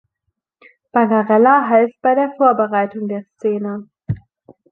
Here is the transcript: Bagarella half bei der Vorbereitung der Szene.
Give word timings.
Bagarella 0.93 1.67
half 1.69 1.91
bei 2.01 2.15
der 2.15 2.33
Vorbereitung 2.35 3.07
der 3.07 3.23
Szene. 3.37 3.87